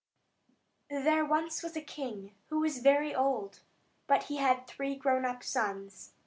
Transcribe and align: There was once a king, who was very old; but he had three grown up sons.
There 0.89 1.23
was 1.23 1.61
once 1.61 1.75
a 1.75 1.79
king, 1.79 2.33
who 2.49 2.61
was 2.61 2.79
very 2.79 3.13
old; 3.13 3.59
but 4.07 4.23
he 4.23 4.37
had 4.37 4.65
three 4.65 4.95
grown 4.95 5.25
up 5.25 5.43
sons. 5.43 6.13